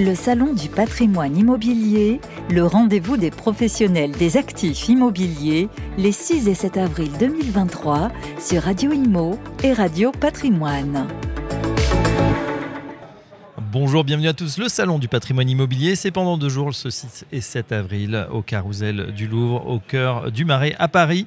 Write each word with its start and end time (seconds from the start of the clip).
Le 0.00 0.14
Salon 0.14 0.54
du 0.54 0.70
patrimoine 0.70 1.36
immobilier, 1.36 2.22
le 2.48 2.64
rendez-vous 2.64 3.18
des 3.18 3.30
professionnels 3.30 4.12
des 4.12 4.38
actifs 4.38 4.88
immobiliers, 4.88 5.68
les 5.98 6.10
6 6.10 6.48
et 6.48 6.54
7 6.54 6.78
avril 6.78 7.10
2023 7.20 8.10
sur 8.38 8.62
Radio 8.62 8.92
Imo 8.92 9.38
et 9.62 9.74
Radio 9.74 10.10
Patrimoine. 10.10 11.06
Bonjour, 13.72 14.02
bienvenue 14.02 14.26
à 14.26 14.32
tous. 14.32 14.58
Le 14.58 14.68
Salon 14.68 14.98
du 14.98 15.06
patrimoine 15.06 15.48
immobilier, 15.48 15.94
c'est 15.94 16.10
pendant 16.10 16.36
deux 16.36 16.48
jours, 16.48 16.74
ce 16.74 16.90
6 16.90 17.26
et 17.30 17.40
7 17.40 17.70
avril, 17.70 18.26
au 18.32 18.42
Carousel 18.42 19.12
du 19.12 19.28
Louvre, 19.28 19.64
au 19.64 19.78
cœur 19.78 20.32
du 20.32 20.44
Marais, 20.44 20.74
à 20.80 20.88
Paris. 20.88 21.24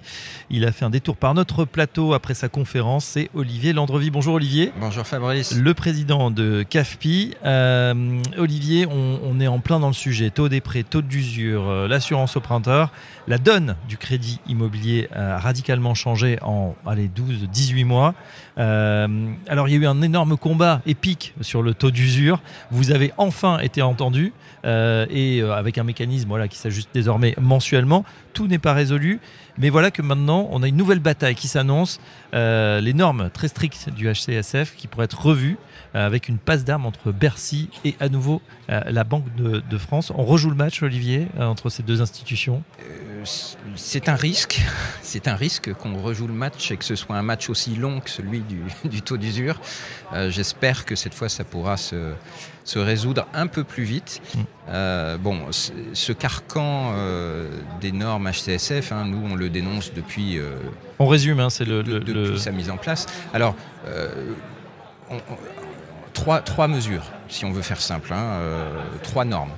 Il 0.49 0.65
a 0.65 0.73
fait 0.73 0.83
un 0.83 0.89
détour 0.89 1.15
par 1.15 1.33
notre 1.35 1.63
plateau 1.63 2.13
après 2.13 2.33
sa 2.33 2.49
conférence. 2.49 3.05
C'est 3.05 3.29
Olivier 3.33 3.71
Landrevi. 3.71 4.09
Bonjour 4.09 4.33
Olivier. 4.33 4.73
Bonjour 4.77 5.07
Fabrice. 5.07 5.55
Le 5.55 5.73
président 5.73 6.31
de 6.31 6.65
CAFPI. 6.69 7.35
Euh, 7.45 8.21
Olivier, 8.37 8.87
on, 8.87 9.39
est 9.39 9.47
en 9.47 9.59
plein 9.59 9.79
dans 9.79 9.87
le 9.87 9.93
sujet. 9.93 10.29
Taux 10.29 10.49
des 10.49 10.59
prêts, 10.59 10.83
taux 10.83 11.01
d'usure, 11.01 11.69
euh, 11.69 11.87
l'assurance 11.87 12.35
au 12.35 12.41
printemps. 12.41 12.89
La 13.25 13.37
donne 13.37 13.77
du 13.87 13.95
crédit 13.95 14.41
immobilier 14.47 15.07
a 15.15 15.37
radicalement 15.37 15.93
changé 15.93 16.39
en 16.41 16.75
12-18 16.85 17.85
mois. 17.85 18.15
Euh, 18.57 19.07
alors 19.47 19.67
il 19.67 19.71
y 19.71 19.77
a 19.77 19.79
eu 19.79 19.87
un 19.87 20.01
énorme 20.01 20.37
combat 20.37 20.81
épique 20.85 21.33
sur 21.41 21.61
le 21.61 21.73
taux 21.73 21.89
d'usure. 21.89 22.32
Vous 22.71 22.91
avez 22.91 23.11
enfin 23.17 23.59
été 23.59 23.81
entendu 23.81 24.33
euh, 24.65 25.05
et 25.09 25.41
euh, 25.41 25.53
avec 25.53 25.77
un 25.77 25.83
mécanisme 25.83 26.47
qui 26.47 26.57
s'ajuste 26.57 26.89
désormais 26.93 27.35
mensuellement. 27.39 28.05
Tout 28.33 28.47
n'est 28.47 28.59
pas 28.59 28.73
résolu, 28.73 29.19
mais 29.57 29.69
voilà 29.69 29.91
que 29.91 30.01
maintenant 30.01 30.47
on 30.51 30.63
a 30.63 30.67
une 30.67 30.77
nouvelle 30.77 30.99
bataille 30.99 31.35
qui 31.35 31.47
s'annonce. 31.47 31.99
Euh, 32.33 32.81
les 32.81 32.93
normes 32.93 33.29
très 33.31 33.47
strictes 33.47 33.89
du 33.89 34.11
HCSF 34.11 34.75
qui 34.75 34.87
pourraient 34.87 35.05
être 35.05 35.21
revues 35.21 35.57
avec 35.93 36.27
une 36.27 36.39
passe 36.39 36.65
d'armes 36.65 36.87
entre 36.87 37.11
Bercy 37.11 37.69
et 37.85 37.95
à 37.99 38.09
nouveau 38.09 38.41
la 38.67 39.03
Banque 39.03 39.25
de, 39.35 39.77
France. 39.77 40.11
On 40.15 40.23
rejoue 40.23 40.49
le 40.49 40.55
match, 40.55 40.81
Olivier, 40.81 41.27
entre 41.39 41.69
ces 41.69 41.83
deux 41.83 42.01
institutions? 42.01 42.63
C'est 43.75 44.09
un 44.09 44.15
risque, 44.15 44.61
c'est 45.01 45.27
un 45.27 45.35
risque 45.35 45.73
qu'on 45.73 46.01
rejoue 46.01 46.27
le 46.27 46.33
match 46.33 46.71
et 46.71 46.77
que 46.77 46.85
ce 46.85 46.95
soit 46.95 47.15
un 47.15 47.21
match 47.21 47.49
aussi 47.49 47.75
long 47.75 47.99
que 47.99 48.09
celui 48.09 48.41
du, 48.41 49.01
taux 49.01 49.17
d'usure. 49.17 49.59
Euh, 50.13 50.29
j'espère 50.29 50.85
que 50.85 50.95
cette 50.95 51.13
fois 51.13 51.29
ça 51.29 51.43
pourra 51.43 51.77
se, 51.77 52.13
résoudre 52.75 53.27
un 53.33 53.47
peu 53.47 53.63
plus 53.63 53.83
vite. 53.83 54.21
Mm. 54.35 54.39
Euh, 54.69 55.17
bon, 55.17 55.39
ce 55.51 56.11
carcan 56.11 56.93
euh, 56.93 57.49
des 57.81 57.91
normes 57.91 58.29
HCSF, 58.29 58.91
hein, 58.91 59.05
nous 59.05 59.21
on 59.31 59.35
le 59.35 59.49
dénonce 59.49 59.93
depuis. 59.93 60.39
on 60.99 61.07
résume, 61.07 61.39
hein, 61.39 61.49
c'est 61.49 61.65
le, 61.65 61.83
depuis 61.83 62.39
sa 62.39 62.51
mise 62.51 62.69
en 62.69 62.77
place. 62.77 63.05
Alors. 63.33 63.55
trois, 66.13 66.41
trois, 66.41 66.67
mesures, 66.67 67.03
si 67.27 67.43
on 67.43 67.51
veut 67.51 67.63
faire 67.63 67.81
simple, 67.81 68.13
hein, 68.13 68.39
trois 69.01 69.25
normes. 69.25 69.51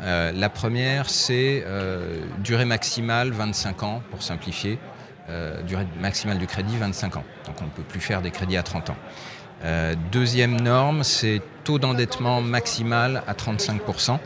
Euh, 0.00 0.32
la 0.32 0.48
première, 0.48 1.10
c'est 1.10 1.64
euh, 1.66 2.20
durée 2.38 2.64
maximale 2.64 3.30
25 3.30 3.82
ans, 3.82 4.02
pour 4.10 4.22
simplifier. 4.22 4.78
Euh, 5.28 5.62
durée 5.62 5.86
maximale 6.00 6.38
du 6.38 6.46
crédit 6.46 6.76
25 6.76 7.16
ans. 7.16 7.24
Donc 7.46 7.56
on 7.60 7.64
ne 7.64 7.70
peut 7.70 7.82
plus 7.82 8.00
faire 8.00 8.22
des 8.22 8.30
crédits 8.30 8.56
à 8.56 8.62
30 8.62 8.90
ans. 8.90 8.96
deuxième 10.10 10.60
norme, 10.60 11.02
c'est 11.02 11.42
taux 11.64 11.78
d'endettement 11.78 12.40
maximal 12.40 13.22
à 13.26 13.34
35%, 13.34 14.18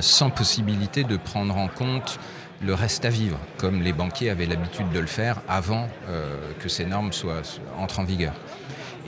sans 0.00 0.30
possibilité 0.30 1.04
de 1.04 1.16
prendre 1.16 1.56
en 1.56 1.68
compte 1.68 2.18
le 2.64 2.74
reste 2.74 3.04
à 3.04 3.10
vivre, 3.10 3.38
comme 3.58 3.82
les 3.82 3.92
banquiers 3.92 4.30
avaient 4.30 4.46
l'habitude 4.46 4.90
de 4.90 5.00
le 5.00 5.06
faire 5.06 5.42
avant 5.48 5.88
que 6.60 6.68
ces 6.68 6.86
normes 6.86 7.12
soient, 7.12 7.42
entrent 7.76 8.00
en 8.00 8.04
vigueur. 8.04 8.32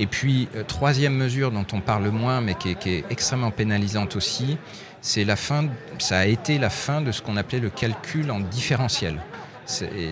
Et 0.01 0.07
puis, 0.07 0.49
troisième 0.67 1.15
mesure 1.15 1.53
dont 1.53 1.67
on 1.75 1.81
parle 1.81 2.09
moins, 2.09 2.41
mais 2.41 2.55
qui 2.55 2.71
est 2.71 3.05
extrêmement 3.11 3.51
pénalisante 3.51 4.17
aussi, 4.17 4.57
c'est 5.03 5.25
la 5.25 5.37
fin, 5.37 5.67
ça 5.99 6.19
a 6.19 6.25
été 6.25 6.59
la 6.59 6.71
fin 6.71 7.03
de 7.03 7.13
ce 7.13 7.21
qu'on 7.21 7.37
appelait 7.37 7.61
le 7.61 7.69
calcul 7.69 8.31
en 8.31 8.41
différentiel. 8.41 9.21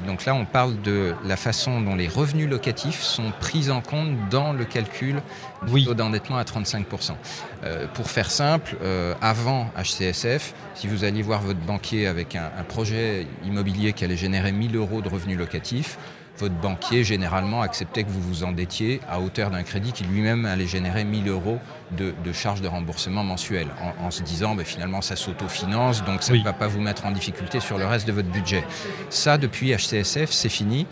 donc 0.07 0.27
là, 0.27 0.35
on 0.35 0.45
parle 0.45 0.81
de 0.83 1.15
la 1.25 1.37
façon 1.37 1.81
dont 1.81 1.97
les 1.97 2.07
revenus 2.07 2.49
locatifs 2.49 3.03
sont 3.03 3.33
pris 3.41 3.71
en 3.71 3.81
compte 3.81 4.11
dans 4.31 4.53
le 4.53 4.67
calcul 4.67 5.23
du 5.67 5.85
taux 5.85 5.95
d'endettement 5.95 6.37
à 6.37 6.45
35%. 6.45 7.13
Euh, 7.65 7.87
pour 7.95 8.11
faire 8.11 8.31
simple, 8.31 8.77
euh, 8.83 9.15
avant 9.23 9.71
HCSF, 9.77 10.55
si 10.75 10.87
vous 10.87 11.05
alliez 11.05 11.23
voir 11.23 11.41
votre 11.41 11.61
banquier 11.61 12.07
avec 12.07 12.37
un, 12.37 12.51
un 12.59 12.63
projet 12.63 13.27
immobilier 13.45 13.95
qui 13.95 14.05
allait 14.05 14.19
générer 14.19 14.53
1000 14.53 14.77
euros 14.77 15.01
de 15.01 15.09
revenus 15.09 15.39
locatifs, 15.39 15.99
votre 16.39 16.55
banquier 16.55 17.05
généralement 17.05 17.63
acceptait 17.63 18.05
que 18.05 18.11
vous 18.11 18.21
vous 18.21 18.45
endettiez 18.45 19.01
à 19.09 19.21
hauteur 19.21 19.51
d'un 19.51 19.63
crédit 19.63 19.93
qui 19.93 20.05
lui-même 20.05 20.45
allait 20.45 20.67
générer 20.67 21.05
1000 21.05 21.29
euros 21.29 21.59
de, 21.97 22.15
charges 22.33 22.61
de 22.61 22.69
remboursement 22.69 23.25
mensuelles, 23.25 23.69
en, 24.01 24.11
se 24.11 24.23
disant 24.23 24.55
ben, 24.55 24.65
finalement 24.65 25.01
ça 25.01 25.17
s'autofinance, 25.17 26.05
donc 26.05 26.23
ça 26.23 26.35
ne 26.35 26.43
va 26.43 26.53
pas 26.53 26.67
vous 26.67 26.81
mettre 26.81 27.07
en 27.07 27.11
difficulté 27.11 27.61
sur 27.61 27.79
le 27.79 27.87
reste 27.87 28.07
de 28.07 28.13
votre 28.13 28.29
budget. 28.29 28.65
Ça, 29.09 29.39
depuis 29.39 29.75
HCSF, 29.75 30.31
c'est 30.31 30.49
fini. 30.49 30.87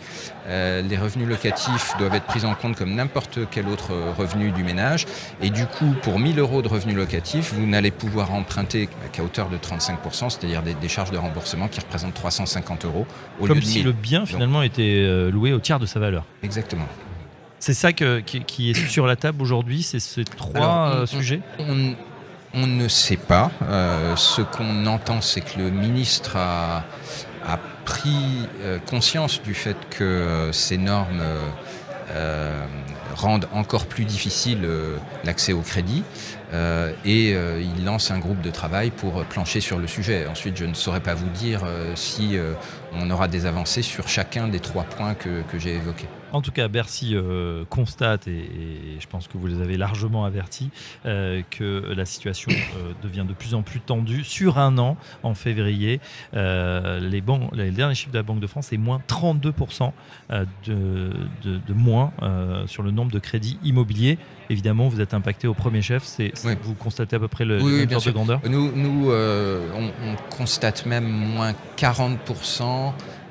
Euh, 0.47 0.81
les 0.81 0.97
revenus 0.97 1.27
locatifs 1.27 1.93
doivent 1.99 2.15
être 2.15 2.25
pris 2.25 2.45
en 2.45 2.55
compte 2.55 2.75
comme 2.75 2.95
n'importe 2.95 3.39
quel 3.51 3.67
autre 3.67 3.91
revenu 4.17 4.51
du 4.51 4.63
ménage. 4.63 5.05
Et 5.41 5.49
du 5.49 5.65
coup, 5.65 5.93
pour 6.01 6.19
1000 6.19 6.39
euros 6.39 6.61
de 6.61 6.67
revenus 6.67 6.95
locatifs, 6.95 7.53
vous 7.53 7.65
n'allez 7.65 7.91
pouvoir 7.91 8.33
emprunter 8.33 8.89
qu'à 9.11 9.23
hauteur 9.23 9.49
de 9.49 9.57
35%, 9.57 10.29
c'est-à-dire 10.29 10.63
des, 10.63 10.87
charges 10.87 11.11
de 11.11 11.17
remboursement 11.17 11.67
qui 11.67 11.79
représentent 11.79 12.13
350 12.13 12.85
euros. 12.85 13.05
Au 13.39 13.45
comme 13.45 13.61
si 13.61 13.83
le 13.83 13.91
bien 13.91 14.25
finalement 14.25 14.61
était 14.61 15.05
au 15.37 15.59
tiers 15.59 15.79
de 15.79 15.85
sa 15.85 15.99
valeur. 15.99 16.23
Exactement. 16.43 16.87
C'est 17.59 17.73
ça 17.73 17.91
qui, 17.91 18.69
est 18.69 18.87
sur 18.87 19.07
la 19.07 19.15
table 19.15 19.41
aujourd'hui, 19.41 19.81
c'est 19.81 19.99
ces 19.99 20.23
trois 20.23 20.91
euh, 20.93 21.05
sujets 21.05 21.41
on, 22.53 22.65
ne 22.65 22.87
sait 22.87 23.17
pas. 23.17 23.51
Euh, 23.63 24.15
ce 24.15 24.41
qu'on 24.41 24.85
entend, 24.87 25.21
c'est 25.21 25.41
que 25.41 25.59
le 25.59 25.69
ministre 25.69 26.37
a, 26.37 26.83
pris 27.85 28.47
euh, 28.61 28.79
conscience 28.79 29.41
du 29.41 29.53
fait 29.53 29.77
que 29.89 30.49
ces 30.51 30.77
normes 30.77 31.23
rendent 33.15 33.47
encore 33.53 33.85
plus 33.85 34.05
difficile 34.05 34.67
l'accès 35.23 35.53
au 35.53 35.61
crédit 35.61 36.03
et 37.05 37.31
il 37.31 37.85
lance 37.85 38.11
un 38.11 38.19
groupe 38.19 38.41
de 38.41 38.49
travail 38.49 38.91
pour 38.91 39.23
plancher 39.25 39.61
sur 39.61 39.77
le 39.77 39.87
sujet. 39.87 40.25
Ensuite, 40.27 40.57
je 40.57 40.65
ne 40.65 40.73
saurais 40.73 40.99
pas 40.99 41.13
vous 41.13 41.29
dire 41.29 41.61
si 41.95 42.37
on 42.93 43.09
aura 43.09 43.27
des 43.27 43.45
avancées 43.45 43.81
sur 43.81 44.07
chacun 44.07 44.47
des 44.47 44.59
trois 44.59 44.83
points 44.83 45.13
que 45.15 45.43
j'ai 45.57 45.75
évoqués. 45.75 46.07
En 46.33 46.41
tout 46.41 46.51
cas, 46.51 46.67
Bercy 46.67 47.15
euh, 47.15 47.63
constate, 47.69 48.27
et, 48.27 48.49
je 48.99 49.07
pense 49.07 49.27
que 49.27 49.37
vous 49.37 49.47
les 49.47 49.61
avez 49.61 49.77
largement 49.77 50.25
avertis, 50.25 50.69
euh, 51.05 51.41
que 51.49 51.93
la 51.95 52.05
situation 52.05 52.51
euh, 52.51 52.91
devient 53.01 53.25
de 53.27 53.33
plus 53.33 53.53
en 53.53 53.61
plus 53.61 53.79
tendue. 53.79 54.23
Sur 54.23 54.57
un 54.57 54.77
an, 54.77 54.97
en 55.23 55.33
février, 55.33 55.99
les, 56.33 57.21
banques, 57.21 57.49
les 57.53 57.71
derniers 57.71 57.95
chiffres 57.95 58.11
de 58.11 58.17
la 58.17 58.23
Banque 58.23 58.39
de 58.39 58.47
France, 58.47 58.67
c'est 58.69 58.77
moins 58.77 59.01
32% 59.07 59.91
de, 60.65 61.13
de, 61.43 61.73
moins 61.73 62.11
sur 62.65 62.83
le 62.83 62.91
nombre 62.91 63.11
de 63.11 63.19
crédits 63.19 63.57
immobiliers. 63.63 64.17
Évidemment, 64.49 64.87
vous 64.87 65.01
êtes 65.01 65.13
impacté 65.13 65.47
au 65.47 65.53
premier 65.53 65.81
chef. 65.81 66.03
C'est, 66.03 66.33
Vous 66.61 66.73
constatez 66.73 67.15
à 67.15 67.19
peu 67.19 67.27
près 67.27 67.45
le, 67.45 67.61
oui, 67.61 67.85
de 67.85 68.11
grandeur? 68.11 68.41
Nous, 68.45 68.71
nous 68.75 69.11
on, 69.11 69.91
on, 70.03 70.15
constate 70.29 70.85
même 70.85 71.07
moins 71.07 71.53
40% 71.77 72.63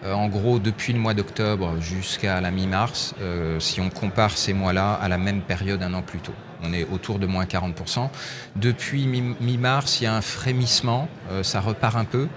euh, 0.04 0.12
en 0.12 0.28
gros, 0.28 0.58
depuis 0.58 0.92
le 0.92 0.98
mois 0.98 1.14
d'octobre 1.14 1.80
jusqu'à 1.80 2.40
la 2.40 2.50
mi-mars, 2.50 3.14
euh, 3.20 3.58
si 3.60 3.80
on 3.80 3.90
compare 3.90 4.36
ces 4.36 4.52
mois-là 4.52 4.94
à 4.94 5.08
la 5.08 5.18
même 5.18 5.40
période 5.40 5.82
un 5.82 5.94
an 5.94 6.02
plus 6.02 6.20
tôt. 6.20 6.34
On 6.62 6.72
est 6.72 6.84
autour 6.84 7.18
de 7.18 7.26
moins 7.26 7.44
40%. 7.44 8.08
Depuis 8.56 9.06
mi-mars, 9.06 10.00
il 10.00 10.04
y 10.04 10.06
a 10.06 10.14
un 10.14 10.20
frémissement, 10.20 11.08
euh, 11.30 11.42
ça 11.42 11.60
repart 11.60 11.96
un 11.96 12.04
peu 12.04 12.28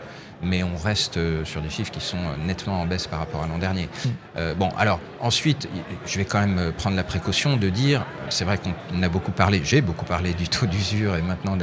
mais 0.42 0.64
on 0.64 0.76
reste 0.78 1.18
euh, 1.18 1.44
sur 1.46 1.62
des 1.62 1.70
chiffres 1.70 1.92
qui 1.92 2.02
sont 2.02 2.18
euh, 2.18 2.46
nettement 2.46 2.82
en 2.82 2.86
baisse 2.86 3.08
par 3.08 3.20
rapport 3.20 3.44
à 3.44 3.48
l'an 3.48 3.58
dernier. 3.58 3.84
Mm. 3.86 4.10
Euh, 4.38 4.56
bon, 4.56 4.70
alors 4.78 5.00
ensuite, 5.20 5.68
je 6.06 6.18
vais 6.18 6.26
quand 6.26 6.40
même 6.40 6.72
prendre 6.74 6.96
la 6.96 7.04
précaution 7.04 7.58
de 7.58 7.70
dire, 7.70 8.06
c'est 8.30 8.46
vrai 8.46 8.58
qu'on 8.58 9.04
a 9.04 9.10
beaucoup 9.10 9.32
parlé, 9.32 9.62
j'ai 9.64 9.82
beaucoup 9.82 10.06
parlé 10.06 10.34
du 10.34 10.48
taux 10.48 10.66
d'usure 10.66 11.16
et 11.16 11.22
maintenant 11.22 11.58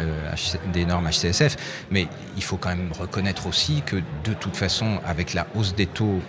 des 0.72 0.84
normes 0.84 1.08
HCSF, 1.08 1.56
mais 1.90 2.06
il 2.36 2.42
faut 2.42 2.56
quand 2.56 2.68
même 2.68 2.90
reconnaître 2.98 3.46
aussi 3.46 3.82
que 3.84 3.96
de 3.96 4.34
toute 4.38 4.56
façon, 4.56 4.98
avec 5.06 5.32
la 5.32 5.46
hausse 5.54 5.74
des 5.74 5.86
taux 5.86 6.20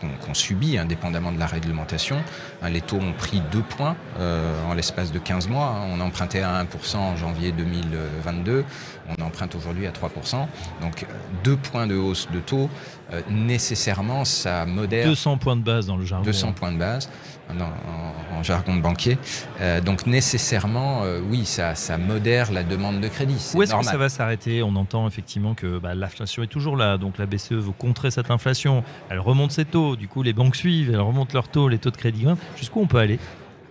qu'on 0.00 0.34
subit, 0.34 0.78
indépendamment 0.78 1.32
de 1.32 1.38
la 1.38 1.46
réglementation, 1.46 2.16
hein, 2.62 2.70
les 2.70 2.80
taux 2.80 2.96
ont 2.96 3.12
pris 3.12 3.42
deux 3.52 3.62
points 3.62 3.96
en 4.18 4.74
l'espace 4.74 5.12
de 5.12 5.18
15 5.18 5.48
mois. 5.48 5.66
Hein. 5.66 5.88
On 5.92 6.00
empruntait 6.00 6.42
à 6.42 6.64
1% 6.64 6.96
en 6.96 7.16
janvier 7.16 7.52
2022, 7.52 8.64
on 9.08 9.22
emprunte 9.22 9.54
aujourd'hui 9.54 9.86
à 9.86 9.90
3%. 9.90 10.46
Donc 10.80 11.04
deux 11.44 11.56
points 11.56 11.81
de 11.86 11.94
hausse 11.94 12.28
de 12.32 12.40
taux, 12.40 12.68
euh, 13.12 13.20
nécessairement, 13.30 14.24
ça 14.24 14.66
modère. 14.66 15.06
200 15.06 15.38
points 15.38 15.56
de 15.56 15.62
base 15.62 15.86
dans 15.86 15.96
le 15.96 16.04
jargon. 16.04 16.24
200 16.24 16.52
points 16.52 16.72
de 16.72 16.78
base 16.78 17.08
en, 17.60 18.42
jargon 18.42 18.76
de 18.76 18.80
banquier. 18.80 19.18
Euh, 19.60 19.80
donc 19.80 20.06
nécessairement, 20.06 21.02
euh, 21.04 21.20
oui, 21.28 21.44
ça, 21.44 21.74
ça 21.74 21.98
modère 21.98 22.52
la 22.52 22.62
demande 22.62 23.00
de 23.00 23.08
crédit. 23.08 23.52
Où 23.54 23.62
est-ce 23.62 23.74
que 23.74 23.84
ça 23.84 23.96
va 23.96 24.08
s'arrêter? 24.08 24.62
On 24.62 24.74
entend 24.76 25.06
effectivement 25.06 25.54
que 25.54 25.78
bah, 25.78 25.94
l'inflation 25.94 26.42
est 26.42 26.48
toujours 26.48 26.76
là, 26.76 26.98
donc 26.98 27.18
la 27.18 27.26
BCE 27.26 27.52
veut 27.52 27.72
contrer 27.72 28.10
cette 28.10 28.30
inflation. 28.30 28.84
Elle 29.10 29.20
remonte 29.20 29.52
ses 29.52 29.64
taux, 29.64 29.96
du 29.96 30.08
coup 30.08 30.22
les 30.22 30.32
banques 30.32 30.56
suivent, 30.56 30.90
elles 30.90 31.00
remontent 31.00 31.34
leurs 31.34 31.48
taux, 31.48 31.68
les 31.68 31.78
taux 31.78 31.90
de 31.90 31.96
crédit. 31.96 32.24
Jusqu'où 32.56 32.80
on 32.80 32.86
peut 32.86 32.98
aller? 32.98 33.18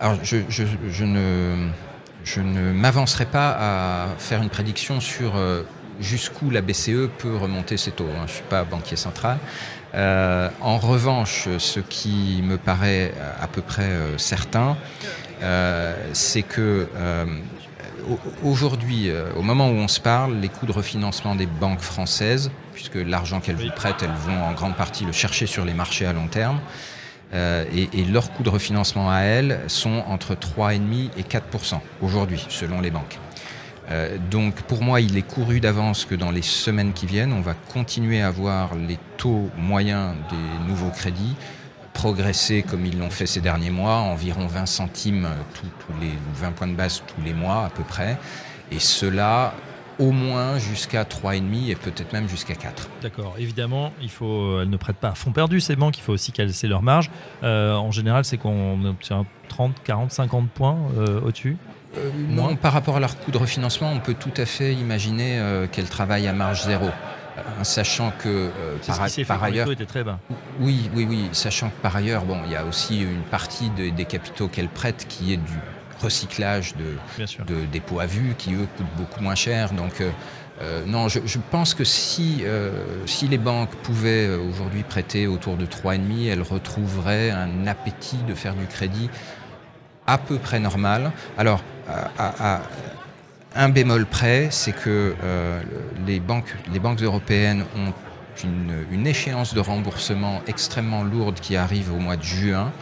Alors 0.00 0.16
je, 0.22 0.38
je, 0.48 0.64
je 0.88 1.04
ne 1.04 1.68
je 2.24 2.40
ne 2.40 2.72
m'avancerai 2.72 3.26
pas 3.26 3.56
à 3.58 4.06
faire 4.18 4.42
une 4.42 4.48
prédiction 4.48 5.00
sur 5.00 5.32
jusqu'où 6.00 6.50
la 6.50 6.60
BCE 6.60 7.08
peut 7.18 7.36
remonter 7.36 7.76
ses 7.76 7.92
taux. 7.92 8.08
Hein. 8.10 8.26
Je 8.26 8.32
ne 8.32 8.36
suis 8.36 8.44
pas 8.48 8.64
banquier 8.64 8.96
central. 8.96 9.38
Euh, 9.94 10.48
en 10.60 10.78
revanche, 10.78 11.48
ce 11.58 11.80
qui 11.80 12.40
me 12.42 12.56
paraît 12.56 13.12
à 13.40 13.46
peu 13.46 13.60
près 13.60 13.82
euh, 13.82 14.16
certain, 14.18 14.76
euh, 15.42 15.94
c'est 16.12 16.42
que 16.42 16.86
aujourd'hui, 18.42 19.10
au 19.36 19.42
moment 19.42 19.68
où 19.68 19.74
on 19.74 19.88
se 19.88 20.00
parle, 20.00 20.36
les 20.36 20.48
coûts 20.48 20.66
de 20.66 20.72
refinancement 20.72 21.34
des 21.34 21.46
banques 21.46 21.80
françaises, 21.80 22.50
puisque 22.72 22.96
l'argent 22.96 23.40
qu'elles 23.40 23.56
vous 23.56 23.70
prêtent, 23.76 24.02
elles 24.02 24.10
vont 24.26 24.42
en 24.42 24.52
grande 24.52 24.76
partie 24.76 25.04
le 25.04 25.12
chercher 25.12 25.46
sur 25.46 25.64
les 25.64 25.74
marchés 25.74 26.06
à 26.06 26.12
long 26.12 26.26
terme, 26.26 26.58
et, 27.32 27.88
et, 27.92 28.04
leurs 28.04 28.32
coûts 28.32 28.42
de 28.42 28.50
refinancement 28.50 29.10
à 29.10 29.20
elles 29.20 29.60
sont 29.68 30.02
entre 30.08 30.34
3,5 30.34 31.10
et 31.16 31.22
4% 31.22 31.78
aujourd'hui, 32.02 32.44
selon 32.48 32.80
les 32.80 32.90
banques. 32.90 33.18
Euh, 33.90 34.16
donc 34.30 34.62
pour 34.62 34.82
moi, 34.82 35.00
il 35.00 35.16
est 35.16 35.22
couru 35.22 35.60
d'avance 35.60 36.04
que 36.04 36.14
dans 36.14 36.30
les 36.30 36.42
semaines 36.42 36.92
qui 36.92 37.06
viennent, 37.06 37.32
on 37.32 37.40
va 37.40 37.54
continuer 37.54 38.22
à 38.22 38.30
voir 38.30 38.74
les 38.74 38.98
taux 39.16 39.50
moyens 39.56 40.14
des 40.30 40.68
nouveaux 40.68 40.90
crédits 40.90 41.36
progresser 41.92 42.62
comme 42.62 42.86
ils 42.86 42.98
l'ont 42.98 43.10
fait 43.10 43.26
ces 43.26 43.40
derniers 43.40 43.70
mois, 43.70 43.96
environ 43.96 44.46
20 44.46 44.66
centimes 44.66 45.28
tous 45.54 46.00
les 46.00 46.12
20 46.34 46.52
points 46.52 46.66
de 46.66 46.74
base 46.74 47.02
tous 47.06 47.22
les 47.22 47.34
mois 47.34 47.66
à 47.66 47.70
peu 47.70 47.82
près. 47.82 48.18
Et 48.70 48.78
cela 48.78 49.54
au 49.98 50.10
moins 50.10 50.58
jusqu'à 50.58 51.04
3,5 51.04 51.70
et 51.70 51.74
peut-être 51.74 52.12
même 52.12 52.28
jusqu'à 52.28 52.54
4. 52.54 52.88
D'accord. 53.02 53.34
Évidemment, 53.38 53.92
il 54.00 54.10
faut, 54.10 54.60
elles 54.60 54.70
ne 54.70 54.76
prêtent 54.76 54.96
pas 54.96 55.10
à 55.10 55.14
fond 55.14 55.32
perdu 55.32 55.60
ces 55.60 55.76
banques, 55.76 55.98
il 55.98 56.02
faut 56.02 56.12
aussi 56.12 56.32
casser 56.32 56.68
leur 56.68 56.82
marge. 56.82 57.10
Euh, 57.42 57.74
en 57.74 57.90
général, 57.90 58.24
c'est 58.24 58.38
qu'on 58.38 58.84
obtient 58.84 59.26
30, 59.48 59.74
40, 59.84 60.12
50 60.12 60.50
points 60.50 60.78
euh, 60.96 61.20
au-dessus 61.20 61.56
euh, 61.98 62.10
non, 62.30 62.56
par 62.56 62.72
rapport 62.72 62.96
à 62.96 63.00
leur 63.00 63.18
coût 63.18 63.30
de 63.30 63.36
refinancement, 63.36 63.92
on 63.92 64.00
peut 64.00 64.14
tout 64.14 64.32
à 64.38 64.46
fait 64.46 64.72
imaginer 64.72 65.66
qu'elles 65.72 65.90
travaillent 65.90 66.26
à 66.26 66.32
marge 66.32 66.64
zéro. 66.64 66.88
Sachant 67.62 68.12
que 68.18 68.50
par, 69.26 69.42
ailleurs, 69.42 69.70
était 69.70 69.84
très 69.84 70.02
bas. 70.02 70.18
Oui, 70.58 70.88
oui, 70.94 71.06
oui. 71.06 71.28
Sachant 71.32 71.68
que 71.68 71.76
par 71.82 71.94
ailleurs, 71.94 72.24
bon, 72.24 72.38
il 72.46 72.52
y 72.52 72.56
a 72.56 72.64
aussi 72.64 73.02
une 73.02 73.20
partie 73.30 73.68
des 73.68 74.04
capitaux 74.06 74.48
qu'elles 74.48 74.70
prêtent 74.70 75.04
qui 75.06 75.34
est 75.34 75.36
du 75.36 75.52
recyclage 76.02 76.74
de, 76.76 77.64
dépôts 77.72 78.00
à 78.00 78.06
vue, 78.06 78.34
qui 78.36 78.54
eux 78.54 78.66
coûtent 78.76 78.96
beaucoup 78.96 79.22
moins 79.22 79.34
cher. 79.34 79.72
Donc 79.72 80.02
non, 80.86 81.08
je, 81.08 81.38
pense 81.50 81.74
que 81.74 81.84
si, 81.84 82.44
si 83.06 83.28
les 83.28 83.38
banques 83.38 83.74
pouvaient 83.76 84.28
aujourd'hui 84.28 84.82
prêter 84.82 85.26
autour 85.26 85.56
de 85.56 85.66
3,5, 85.66 86.28
elles 86.28 86.42
retrouveraient 86.42 87.30
un 87.30 87.66
appétit 87.66 88.18
de 88.28 88.34
faire 88.34 88.54
du 88.54 88.66
crédit 88.66 89.10
à 90.06 90.18
peu 90.18 90.38
près 90.38 90.60
normal. 90.60 91.12
Alors, 91.36 91.62
à, 92.18 92.60
un 93.54 93.68
bémol 93.68 94.06
près, 94.06 94.48
c'est 94.50 94.72
que 94.72 95.14
euh, 95.22 95.62
les, 96.06 96.20
banques, 96.20 96.54
les 96.72 96.78
banques 96.78 97.02
européennes 97.02 97.64
ont 97.76 97.92
une, 98.92 99.06
échéance 99.06 99.52
de 99.54 99.60
remboursement 99.60 100.40
extrêmement 100.46 101.02
lourde 101.02 101.38
qui 101.40 101.56
arrive 101.56 101.92
au 101.92 101.98
mois 101.98 102.16
de 102.16 102.22
juin. 102.22 102.72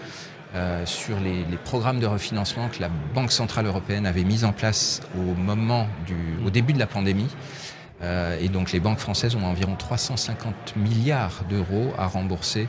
Euh, 0.56 0.85
sur 0.85 1.20
les, 1.20 1.44
programmes 1.64 2.00
de 2.00 2.06
refinancement 2.06 2.69
que 2.69 2.81
la 2.81 2.88
Banque 3.14 3.31
Centrale 3.31 3.67
Européenne 3.67 4.05
avait 4.05 4.25
mis 4.25 4.44
en 4.44 4.52
place 4.52 5.00
au 5.17 5.35
moment 5.35 5.87
du, 6.06 6.17
au 6.44 6.50
début 6.50 6.73
de 6.73 6.79
la 6.81 6.88
pandémie. 6.88 7.29
Euh, 8.02 8.37
et 8.41 8.49
donc 8.49 8.73
les 8.73 8.81
banques 8.81 8.99
françaises 8.99 9.37
ont 9.37 9.44
environ 9.44 9.76
350 9.76 10.75
milliards 10.75 11.44
d'euros 11.49 11.93
à 11.97 12.06
rembourser 12.08 12.67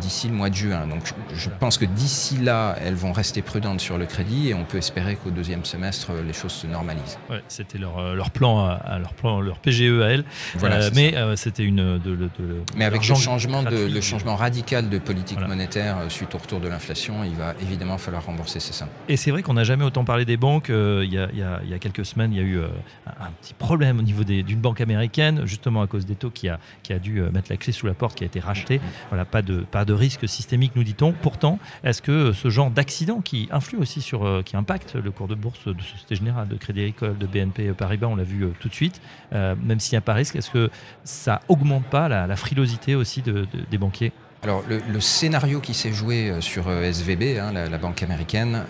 d'ici 0.00 0.28
le 0.28 0.34
mois 0.34 0.50
de 0.50 0.54
juin. 0.54 0.86
Donc 0.86 1.02
je 1.34 1.50
pense 1.50 1.78
que 1.78 1.84
d'ici 1.84 2.38
là, 2.38 2.76
elles 2.80 2.94
vont 2.94 3.12
rester 3.12 3.42
prudentes 3.42 3.80
sur 3.80 3.98
le 3.98 4.06
crédit 4.06 4.48
et 4.48 4.54
on 4.54 4.64
peut 4.64 4.78
espérer 4.78 5.16
qu'au 5.16 5.30
deuxième 5.30 5.64
semestre, 5.64 6.12
les 6.26 6.32
choses 6.32 6.52
se 6.52 6.66
normalisent. 6.66 7.18
Ouais, 7.30 7.42
c'était 7.48 7.78
leur, 7.78 7.98
euh, 7.98 8.14
leur, 8.14 8.30
plan, 8.30 8.64
à, 8.64 8.98
leur 8.98 9.14
plan, 9.14 9.40
leur 9.40 9.58
PGE 9.58 10.02
à 10.02 10.08
elles. 10.08 10.24
Voilà, 10.56 10.76
euh, 10.76 10.90
mais 10.94 11.14
c'était 11.36 11.64
une. 11.64 11.98
De, 11.98 12.16
de, 12.16 12.30
mais 12.76 12.84
avec 12.84 13.06
le 13.06 13.14
changement, 13.14 13.62
de, 13.62 13.86
le 13.86 14.00
changement 14.00 14.36
radical 14.36 14.88
de 14.88 14.98
politique 14.98 15.40
monétaire 15.40 15.96
suite 16.08 16.34
au 16.34 16.38
retour 16.38 16.60
de 16.60 16.68
l'inflation, 16.68 17.24
il 17.24 17.34
va 17.34 17.54
évidemment 17.60 17.98
falloir 17.98 18.24
rembourser 18.24 18.60
ces 18.60 18.72
sommes. 18.72 18.88
Et 19.08 19.16
c'est 19.16 19.30
vrai 19.30 19.42
qu'on 19.42 19.54
n'a 19.54 19.64
jamais 19.64 19.84
autant 19.84 20.04
parlé 20.04 20.24
des 20.24 20.36
banques. 20.36 20.68
Il 20.68 21.12
y, 21.12 21.18
a, 21.18 21.28
il, 21.32 21.38
y 21.38 21.42
a, 21.42 21.60
il, 21.64 21.70
y 21.70 21.74
a, 21.74 21.78
quelques 21.78 22.04
semaines, 22.04 22.32
il 22.32 22.38
y 22.38 22.40
a 22.40 22.44
eu 22.44 22.60
un 23.06 23.30
petit 23.40 23.54
problème 23.54 23.98
au 23.98 24.02
niveau 24.02 24.24
d'une 24.24 24.60
banque 24.60 24.80
américaine, 24.80 25.42
justement 25.44 25.82
à 25.82 25.86
cause 25.86 26.06
des 26.06 26.14
taux 26.14 26.30
qui 26.30 26.48
a, 26.48 26.58
qui 26.82 26.92
a 26.92 26.98
dû 26.98 27.20
mettre 27.32 27.50
la 27.50 27.56
clé 27.56 27.72
sous 27.72 27.86
la 27.86 27.94
porte, 27.94 28.16
qui 28.16 28.24
a 28.24 28.26
été 28.26 28.40
racheté. 28.40 28.80
Voilà, 29.10 29.24
pas 29.24 29.42
de 29.42 29.65
pas 29.66 29.84
de 29.84 29.92
risque 29.92 30.28
systémique, 30.28 30.72
nous 30.76 30.84
dit-on. 30.84 31.12
Pourtant, 31.12 31.58
est-ce 31.84 32.02
que 32.02 32.32
ce 32.32 32.48
genre 32.48 32.70
d'accident 32.70 33.20
qui 33.20 33.48
influe 33.50 33.78
aussi 33.78 34.00
sur, 34.00 34.26
euh, 34.26 34.42
qui 34.42 34.56
impacte 34.56 34.94
le 34.94 35.10
cours 35.10 35.28
de 35.28 35.34
bourse 35.34 35.66
de 35.66 35.80
Société 35.82 36.16
Générale, 36.16 36.48
de 36.48 36.56
Crédit 36.56 36.80
Agricole, 36.80 37.18
de 37.18 37.26
BNP 37.26 37.72
Paribas, 37.72 38.06
on 38.06 38.16
l'a 38.16 38.24
vu 38.24 38.44
euh, 38.44 38.52
tout 38.60 38.68
de 38.68 38.74
suite, 38.74 39.00
euh, 39.32 39.54
même 39.62 39.80
s'il 39.80 39.94
n'y 39.94 39.98
a 39.98 40.02
pas 40.02 40.14
risque, 40.14 40.36
est-ce 40.36 40.50
que 40.50 40.70
ça 41.04 41.40
augmente 41.48 41.84
pas 41.84 42.08
la, 42.08 42.36
frilosité 42.36 42.94
aussi 42.94 43.22
des 43.22 43.78
banquiers? 43.78 44.12
Alors 44.42 44.62
le, 44.68 45.00
scénario 45.00 45.60
qui 45.60 45.74
s'est 45.74 45.92
joué 45.92 46.32
sur 46.40 46.70
SVB, 46.70 47.38
hein, 47.38 47.52
la, 47.52 47.78
banque 47.78 48.02
américaine, 48.02 48.62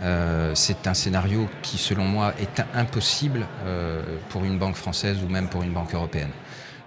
c'est 0.55 0.87
un 0.87 0.95
scénario 0.95 1.49
qui 1.63 1.77
selon 1.77 2.05
moi 2.05 2.33
est 2.41 2.63
impossible 2.75 3.47
pour 4.29 4.45
une 4.45 4.59
banque 4.59 4.77
française 4.77 5.19
ou 5.25 5.29
même 5.29 5.49
pour 5.49 5.63
une 5.63 5.73
banque 5.73 5.95
européenne. 5.95 6.31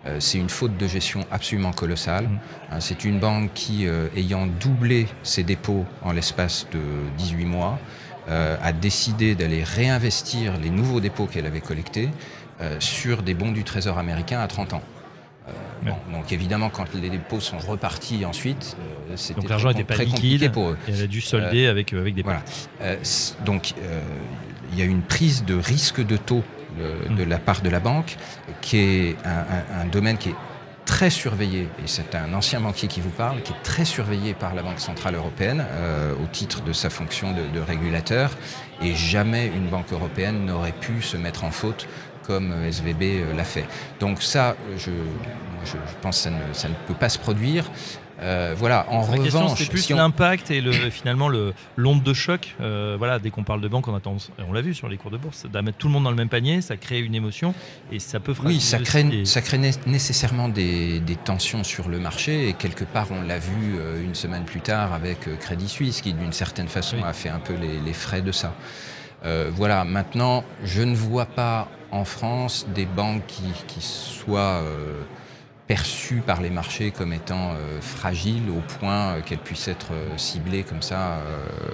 Euh, 0.10 0.16
c'est 0.20 0.38
une 0.38 0.50
faute 0.50 0.78
de 0.78 0.88
gestion 0.88 1.26
absolument 1.32 1.72
colossale. 1.72 2.26
Mmh. 2.26 2.40
Hein, 2.72 2.80
c'est 2.80 3.06
une 3.06 3.20
banque 3.20 3.52
qui, 3.54 3.88
euh, 3.88 4.08
ayant 4.16 4.48
doublé 4.48 5.08
ses 5.24 5.44
dépôts 5.44 5.86
en 6.02 6.12
l'espace 6.12 6.68
de 6.72 6.80
18 7.18 7.46
mois, 7.46 7.80
euh, 8.30 8.58
a 8.62 8.72
décidé 8.72 9.36
d'aller 9.36 9.64
réinvestir 9.64 10.58
les 10.58 10.70
nouveaux 10.70 11.00
dépôts 11.00 11.26
qu'elle 11.26 11.46
avait 11.46 11.62
collectés 11.62 12.10
sur 12.80 13.24
des 13.24 13.34
bons 13.34 13.54
du 13.54 13.64
Trésor 13.64 13.98
américain 13.98 14.42
à 14.42 14.48
30 14.48 14.74
ans. 14.74 14.82
donc 16.12 16.34
évidemment, 16.34 16.70
quand 16.70 16.94
les 16.94 17.10
dépôts 17.10 17.40
sont 17.40 17.58
repartis 17.58 18.26
ensuite, 18.26 18.76
c'était 19.16 19.48
l'argent 19.48 19.70
n'était 19.70 19.86
pas 19.86 20.04
liquide 20.04 20.52
pour 20.52 20.72
eux. 20.72 20.78
Et 20.90 20.92
elle 20.92 21.04
a 21.04 21.08
dû 21.08 21.22
solder 21.22 21.68
avec, 21.68 21.94
avec 21.94 22.16
des 22.16 22.22
voilà. 22.22 22.42
donc 23.46 23.74
il 24.74 24.78
y 24.78 24.82
a 24.82 24.86
une 24.86 25.04
prise 25.04 25.46
de 25.46 25.56
risque 25.56 26.06
de 26.06 26.18
taux 26.18 26.44
de 26.78 27.24
la 27.24 27.38
part 27.40 27.62
de 27.62 27.70
la 27.70 27.80
banque, 27.80 28.18
qui 28.62 28.78
est 28.78 29.18
un, 29.26 29.86
domaine 29.86 30.18
qui 30.18 30.30
est 30.30 30.36
très 30.86 31.10
surveillé, 31.10 31.68
et 31.84 31.88
c'est 31.88 32.16
un 32.16 32.34
ancien 32.34 32.60
banquier 32.60 32.88
qui 32.88 33.00
vous 33.00 33.12
parle, 33.12 33.42
qui 33.42 33.54
est 33.54 33.64
très 33.64 33.86
surveillé 33.86 34.34
par 34.34 34.56
la 34.56 34.64
Banque 34.64 34.80
Centrale 34.80 35.16
Européenne 35.16 35.64
euh, 35.70 36.14
au 36.16 36.26
titre 36.26 36.62
de 36.64 36.74
sa 36.74 36.90
fonction 36.90 37.32
de, 37.32 37.60
régulateur, 37.60 38.32
et 38.82 38.96
jamais 38.96 39.48
une 39.48 39.68
banque 39.68 39.92
européenne 39.92 40.46
n'aurait 40.46 40.72
pu 40.72 41.02
se 41.02 41.18
mettre 41.18 41.44
en 41.44 41.52
faute 41.52 41.88
comme 42.24 42.54
SVB 42.64 43.02
euh, 43.02 43.36
l'a 43.36 43.44
fait. 43.44 43.66
Donc 44.00 44.22
ça, 44.22 44.56
je, 44.78 44.92
pense 46.02 46.24
que 46.24 46.30
ça 46.54 46.70
ne 46.70 46.74
peut 46.88 46.94
pas 46.94 47.10
se 47.10 47.20
produire. 47.20 47.66
Euh, 48.22 48.54
voilà. 48.58 48.86
En 48.90 49.02
La 49.02 49.18
revanche, 49.18 49.58
c'est 49.58 49.70
plus 49.70 49.90
l'impact 49.90 50.52
et 50.52 50.62
le, 50.62 50.72
finalement 50.90 51.28
le 51.28 51.54
l'onde 51.76 52.04
de 52.04 52.14
choc. 52.14 52.56
Euh, 52.62 52.96
voilà, 52.98 53.20
dès 53.20 53.30
qu'on 53.30 53.44
parle 53.44 53.62
de 53.62 53.68
banque, 53.68 53.88
on 53.88 53.96
a 53.96 54.00
tendance, 54.00 54.32
on 54.48 54.54
l'a 54.54 54.62
vu 54.62 54.74
sur 54.74 54.90
les 54.90 54.98
cours 54.98 55.12
de 55.12 55.18
bourse, 55.18 55.46
d'à 55.52 55.62
mettre 55.62 55.78
tout 55.78 55.88
le 55.88 55.94
monde 55.94 56.04
dans 56.04 56.10
le 56.10 56.16
même 56.16 56.30
panier, 56.30 56.62
ça 56.62 56.78
crée 56.78 57.00
une 57.00 57.16
émotion 57.16 57.54
et 57.92 58.00
ça 58.00 58.20
peut. 58.20 58.34
Oui, 58.44 58.60
ça 58.60 58.80
crée, 58.80 59.26
ça 59.26 59.42
crée 59.42 59.58
nécessairement 59.58 60.50
des, 60.50 61.02
tensions 61.24 61.64
sur 61.64 61.90
le 61.90 62.00
marché 62.00 62.48
et 62.48 62.54
quelque 62.54 62.86
part, 62.86 63.08
on 63.12 63.22
l'a 63.22 63.40
vu 63.40 63.78
euh, 63.78 64.02
une 64.02 64.16
semaine 64.16 64.46
plus 64.46 64.62
tard 64.62 64.94
avec 64.94 65.20
Crédit 65.40 65.68
Suisse, 65.68 66.02
qui 66.02 66.14
d'une 66.14 66.32
certaine 66.32 66.68
façon 66.68 67.04
a 67.04 67.14
fait 67.14 67.30
un 67.30 67.40
peu 67.40 67.54
les, 67.56 67.94
frais 67.94 68.22
de 68.22 68.32
ça. 68.32 68.54
voilà. 69.52 69.84
Maintenant, 69.84 70.44
je 70.64 70.82
ne 70.82 70.96
vois 70.96 71.26
pas 71.26 71.68
en 71.92 72.06
France 72.06 72.68
des 72.74 72.86
banques 72.86 73.26
qui, 73.28 73.44
qui 73.68 73.82
soient 73.82 74.64
perçue 75.70 76.24
par 76.26 76.42
les 76.42 76.50
marchés 76.50 76.90
comme 76.90 77.14
étant 77.14 77.52
euh, 77.52 77.80
fragile 77.80 78.50
au 78.50 78.60
point 78.80 79.14
euh, 79.14 79.22
qu'elle 79.22 79.38
puisse 79.38 79.68
être 79.68 79.94
euh, 79.94 80.18
ciblée 80.18 80.64
comme 80.64 80.82
ça 80.82 81.20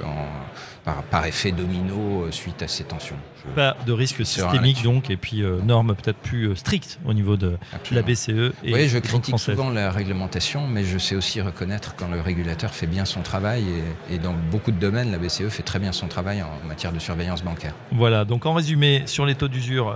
en, 0.04 0.92
par, 1.10 1.25
effet 1.25 1.54
domino 1.54 2.28
suite 2.30 2.62
à 2.62 2.68
ces 2.68 2.84
tensions. 2.84 3.16
Pas 3.56 3.78
de 3.86 3.94
risque 3.94 4.25
systémique 4.25 4.84
donc, 4.84 5.10
et 5.10 5.18
puis 5.18 5.44
normes 5.64 5.96
peut-être 5.96 6.18
plus 6.18 6.56
strictes 6.56 7.00
au 7.06 7.14
niveau 7.14 7.38
de 7.38 7.58
la 7.92 8.02
BCE. 8.02 8.54
Et 8.64 8.74
oui, 8.74 8.88
je 8.90 8.98
critique 8.98 9.40
souvent 9.40 9.70
la 9.70 9.92
réglementation, 9.92 10.68
mais 10.68 10.84
je 10.84 10.98
sais 10.98 11.16
aussi 11.16 11.42
reconnaître 11.42 11.96
quand 11.96 12.08
le 12.10 12.20
régulateur 12.20 12.72
fait 12.72 12.88
bien 12.88 13.06
son 13.06 13.22
travail 13.22 13.64
et, 14.12 14.18
dans 14.18 14.36
beaucoup 14.52 14.72
de 14.72 14.80
domaines, 14.80 15.12
la 15.12 15.20
BCE 15.20 15.48
fait 15.50 15.64
très 15.64 15.80
bien 15.80 15.92
son 15.92 16.08
travail 16.08 16.44
en 16.44 16.68
matière 16.68 16.92
de 16.92 17.00
surveillance 17.00 17.44
bancaire. 17.44 17.74
Voilà, 17.92 18.25
donc 18.25 18.46
en 18.46 18.54
résumé, 18.54 19.04
sur 19.06 19.25
les 19.25 19.36
taux 19.36 19.48
d'usure, 19.48 19.94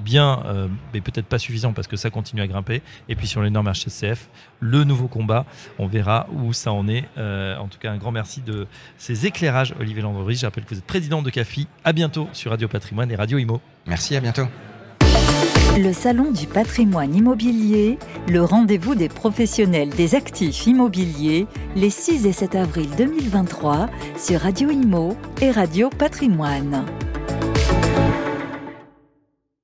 bien, 0.00 0.42
mais 0.92 1.00
peut-être 1.00 1.26
pas 1.26 1.38
suffisant 1.38 1.72
parce 1.72 1.86
que 1.86 1.96
ça 1.96 2.10
continue 2.10 2.42
à 2.42 2.46
grimper. 2.46 2.82
Et 3.08 3.16
puis 3.16 3.26
sur 3.26 3.42
les 3.42 3.50
normes 3.50 3.70
HCF, 3.70 4.28
le 4.60 4.84
nouveau 4.84 5.08
combat. 5.08 5.44
On 5.78 5.86
verra 5.86 6.26
où 6.32 6.52
ça 6.52 6.72
en 6.72 6.88
est. 6.88 7.04
Euh, 7.18 7.56
en 7.58 7.68
tout 7.68 7.78
cas, 7.78 7.92
un 7.92 7.98
grand 7.98 8.12
merci 8.12 8.40
de 8.40 8.66
ces 8.98 9.26
éclairages, 9.26 9.74
Olivier 9.80 10.02
Landry. 10.02 10.36
Je 10.36 10.46
rappelle 10.46 10.64
que 10.64 10.70
vous 10.70 10.78
êtes 10.78 10.86
président 10.86 11.22
de 11.22 11.30
CAFI. 11.30 11.68
À 11.84 11.92
bientôt 11.92 12.28
sur 12.32 12.50
Radio 12.50 12.68
Patrimoine 12.68 13.10
et 13.10 13.16
Radio 13.16 13.38
Imo. 13.38 13.60
Merci, 13.86 14.16
à 14.16 14.20
bientôt. 14.20 14.46
Le 15.76 15.92
Salon 15.92 16.30
du 16.30 16.46
patrimoine 16.46 17.14
immobilier, 17.16 17.98
le 18.28 18.44
rendez-vous 18.44 18.94
des 18.94 19.08
professionnels 19.08 19.88
des 19.88 20.14
actifs 20.14 20.68
immobiliers, 20.68 21.48
les 21.74 21.90
6 21.90 22.26
et 22.26 22.32
7 22.32 22.54
avril 22.54 22.88
2023 22.96 23.88
sur 24.16 24.40
Radio 24.40 24.70
Imo 24.70 25.16
et 25.40 25.50
Radio 25.50 25.90
Patrimoine. 25.90 26.84